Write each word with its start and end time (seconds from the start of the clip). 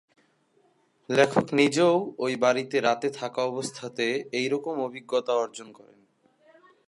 লেখক 1.09 1.47
নিজেও 1.53 1.93
ঐ 2.19 2.25
বাড়িতে 2.37 2.77
রাতে 2.81 3.07
থাকা 3.11 3.41
অবস্থাতে 3.43 4.05
একইরকম 4.31 4.75
অভিজ্ঞতা 4.79 5.33
অর্জন 5.35 5.67
করেন। 5.71 5.99